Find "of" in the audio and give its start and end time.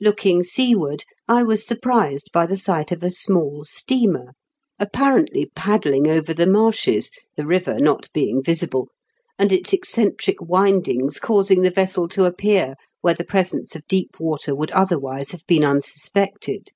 2.92-3.02, 13.74-13.84